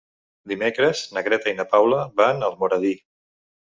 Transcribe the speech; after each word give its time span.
Dimecres 0.53 1.03
na 1.17 1.23
Greta 1.29 1.53
i 1.53 1.55
na 1.59 1.67
Paula 1.75 2.01
van 2.23 2.41
a 2.41 2.49
Almoradí. 2.51 2.95